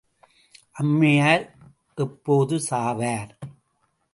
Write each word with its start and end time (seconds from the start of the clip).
அம்மையார் 0.75 1.45
எப்போது 1.97 2.59
சாவார்? 2.69 3.31